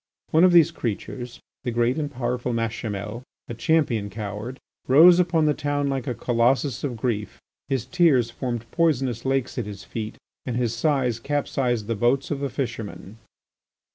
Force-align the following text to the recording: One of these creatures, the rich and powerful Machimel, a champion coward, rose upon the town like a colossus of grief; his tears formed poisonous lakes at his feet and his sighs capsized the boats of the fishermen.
One 0.31 0.43
of 0.43 0.51
these 0.51 0.71
creatures, 0.71 1.39
the 1.63 1.71
rich 1.73 1.99
and 1.99 2.09
powerful 2.09 2.53
Machimel, 2.53 3.21
a 3.47 3.53
champion 3.53 4.09
coward, 4.09 4.57
rose 4.87 5.19
upon 5.19 5.45
the 5.45 5.53
town 5.53 5.89
like 5.89 6.07
a 6.07 6.15
colossus 6.15 6.83
of 6.83 6.97
grief; 6.97 7.39
his 7.69 7.85
tears 7.85 8.31
formed 8.31 8.65
poisonous 8.71 9.25
lakes 9.25 9.59
at 9.59 9.67
his 9.67 9.83
feet 9.83 10.17
and 10.43 10.55
his 10.57 10.73
sighs 10.75 11.19
capsized 11.19 11.85
the 11.85 11.93
boats 11.93 12.31
of 12.31 12.39
the 12.39 12.49
fishermen. 12.49 13.19